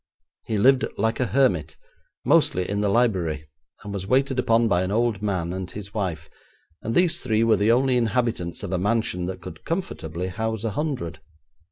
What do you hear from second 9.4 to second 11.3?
could comfortably house a hundred.